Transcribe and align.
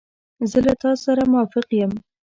زه 0.51 0.59
له 0.65 0.73
تا 0.81 0.91
سره 1.03 1.21
موافق 1.31 1.67
یم. 1.79 1.91